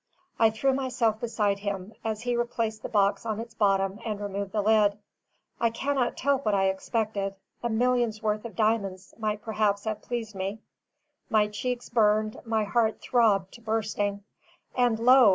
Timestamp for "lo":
14.99-15.29